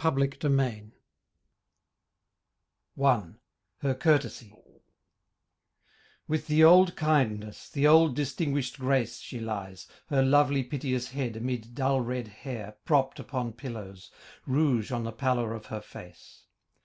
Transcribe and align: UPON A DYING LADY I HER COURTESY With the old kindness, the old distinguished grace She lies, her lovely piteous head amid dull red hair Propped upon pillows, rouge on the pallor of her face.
UPON 0.00 0.22
A 0.22 0.26
DYING 0.28 0.56
LADY 2.96 3.02
I 3.04 3.30
HER 3.78 3.94
COURTESY 3.96 4.54
With 6.28 6.46
the 6.46 6.62
old 6.62 6.94
kindness, 6.94 7.68
the 7.68 7.88
old 7.88 8.14
distinguished 8.14 8.78
grace 8.78 9.18
She 9.18 9.40
lies, 9.40 9.88
her 10.06 10.22
lovely 10.22 10.62
piteous 10.62 11.08
head 11.08 11.34
amid 11.36 11.74
dull 11.74 12.00
red 12.00 12.28
hair 12.28 12.76
Propped 12.84 13.18
upon 13.18 13.54
pillows, 13.54 14.12
rouge 14.46 14.92
on 14.92 15.02
the 15.02 15.10
pallor 15.10 15.52
of 15.52 15.66
her 15.66 15.80
face. 15.80 16.44